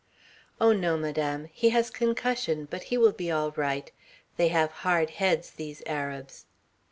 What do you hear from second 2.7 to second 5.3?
but he will be all right. They have hard